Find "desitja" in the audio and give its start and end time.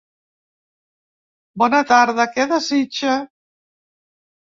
2.57-3.17